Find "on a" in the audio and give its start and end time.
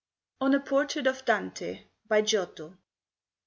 0.39-0.59